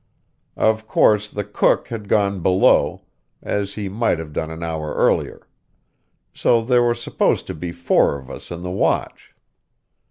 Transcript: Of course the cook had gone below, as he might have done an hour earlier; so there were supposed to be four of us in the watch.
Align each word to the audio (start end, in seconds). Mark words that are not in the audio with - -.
Of 0.57 0.87
course 0.87 1.29
the 1.29 1.43
cook 1.43 1.89
had 1.89 2.09
gone 2.09 2.39
below, 2.41 3.03
as 3.43 3.75
he 3.75 3.87
might 3.87 4.17
have 4.17 4.33
done 4.33 4.49
an 4.49 4.63
hour 4.63 4.95
earlier; 4.95 5.47
so 6.33 6.63
there 6.63 6.81
were 6.81 6.95
supposed 6.95 7.45
to 7.45 7.53
be 7.53 7.71
four 7.71 8.17
of 8.17 8.27
us 8.27 8.49
in 8.49 8.61
the 8.61 8.71
watch. 8.71 9.35